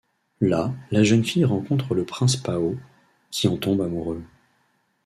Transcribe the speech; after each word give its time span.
Là 0.39 0.73
la 0.89 1.03
jeune 1.03 1.23
fille 1.23 1.45
rencontre 1.45 1.93
le 1.93 2.05
prince 2.05 2.35
Pao, 2.35 2.75
qui 3.29 3.47
en 3.47 3.55
tombe 3.55 3.81
amoureux. 3.81 4.23